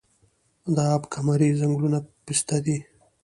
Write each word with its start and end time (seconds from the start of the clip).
د 0.75 0.77
اب 0.95 1.03
کمري 1.13 1.49
ځنګلونه 1.59 1.99
پسته 2.25 2.57
دي 2.65 2.77